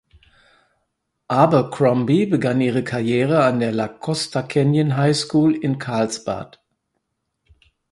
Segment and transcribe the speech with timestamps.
[1.27, 6.59] Abercrombie begann ihre Karriere an der La Costa Canyon High School in Carlsbad.